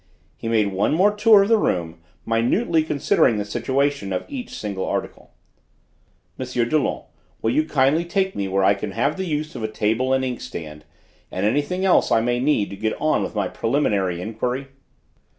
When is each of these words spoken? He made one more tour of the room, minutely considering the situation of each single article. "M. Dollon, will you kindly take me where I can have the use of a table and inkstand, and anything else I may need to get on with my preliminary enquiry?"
He 0.35 0.47
made 0.47 0.73
one 0.73 0.95
more 0.95 1.15
tour 1.15 1.43
of 1.43 1.49
the 1.49 1.59
room, 1.59 1.99
minutely 2.25 2.81
considering 2.83 3.37
the 3.37 3.45
situation 3.45 4.11
of 4.11 4.25
each 4.27 4.57
single 4.57 4.83
article. 4.87 5.29
"M. 6.39 6.45
Dollon, 6.69 7.03
will 7.43 7.51
you 7.51 7.65
kindly 7.65 8.03
take 8.03 8.35
me 8.35 8.47
where 8.47 8.63
I 8.63 8.73
can 8.73 8.93
have 8.93 9.15
the 9.15 9.27
use 9.27 9.53
of 9.53 9.61
a 9.61 9.67
table 9.67 10.11
and 10.11 10.25
inkstand, 10.25 10.85
and 11.29 11.45
anything 11.45 11.85
else 11.85 12.11
I 12.11 12.19
may 12.19 12.39
need 12.39 12.71
to 12.71 12.75
get 12.77 12.99
on 12.99 13.21
with 13.21 13.35
my 13.35 13.47
preliminary 13.47 14.21
enquiry?" 14.23 14.69